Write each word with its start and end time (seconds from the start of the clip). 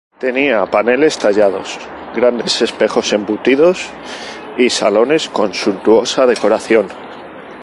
Tenía 0.17 0.65
paneles 0.65 1.15
tallados, 1.19 1.77
grandes 2.15 2.59
espejos 2.63 3.13
embutidos 3.13 3.87
y 4.57 4.67
salones 4.71 5.29
con 5.29 5.53
suntuosa 5.53 6.25
decoración. 6.25 6.87